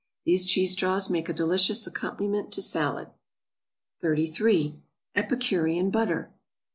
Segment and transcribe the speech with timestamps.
[0.25, 3.09] These cheese straws make a delicious accompaniment to salad.
[4.01, 4.79] 33.
[5.15, 6.31] =Epicurean Butter.